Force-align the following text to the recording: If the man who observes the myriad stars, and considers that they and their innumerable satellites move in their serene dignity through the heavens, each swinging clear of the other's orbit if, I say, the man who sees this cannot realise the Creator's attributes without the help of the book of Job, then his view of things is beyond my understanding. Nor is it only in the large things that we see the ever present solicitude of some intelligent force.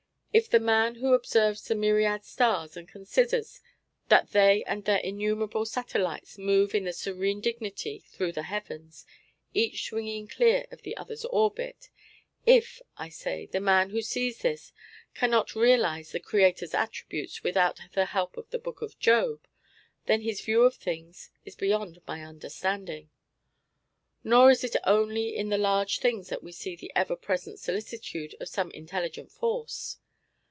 If 0.33 0.49
the 0.49 0.61
man 0.61 0.95
who 0.95 1.11
observes 1.13 1.61
the 1.63 1.75
myriad 1.75 2.23
stars, 2.23 2.77
and 2.77 2.87
considers 2.87 3.59
that 4.07 4.31
they 4.31 4.63
and 4.63 4.85
their 4.85 4.99
innumerable 4.99 5.65
satellites 5.65 6.37
move 6.37 6.73
in 6.73 6.85
their 6.85 6.93
serene 6.93 7.41
dignity 7.41 7.99
through 7.99 8.31
the 8.31 8.43
heavens, 8.43 9.05
each 9.53 9.83
swinging 9.83 10.29
clear 10.29 10.67
of 10.71 10.83
the 10.83 10.95
other's 10.95 11.25
orbit 11.25 11.89
if, 12.45 12.81
I 12.95 13.09
say, 13.09 13.47
the 13.47 13.59
man 13.59 13.89
who 13.89 14.01
sees 14.01 14.37
this 14.39 14.71
cannot 15.13 15.53
realise 15.53 16.13
the 16.13 16.19
Creator's 16.21 16.73
attributes 16.73 17.43
without 17.43 17.81
the 17.91 18.05
help 18.05 18.37
of 18.37 18.49
the 18.51 18.57
book 18.57 18.81
of 18.81 18.97
Job, 18.99 19.45
then 20.05 20.21
his 20.21 20.39
view 20.39 20.61
of 20.63 20.75
things 20.77 21.29
is 21.43 21.55
beyond 21.57 21.99
my 22.07 22.23
understanding. 22.23 23.09
Nor 24.23 24.49
is 24.49 24.63
it 24.63 24.77
only 24.85 25.35
in 25.35 25.49
the 25.49 25.57
large 25.57 25.99
things 25.99 26.29
that 26.29 26.41
we 26.41 26.53
see 26.53 26.77
the 26.77 26.89
ever 26.95 27.17
present 27.17 27.59
solicitude 27.59 28.33
of 28.39 28.47
some 28.47 28.71
intelligent 28.71 29.29
force. 29.29 29.97